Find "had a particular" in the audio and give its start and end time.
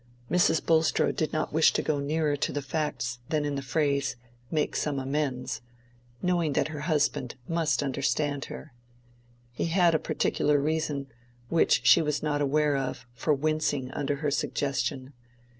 9.65-10.59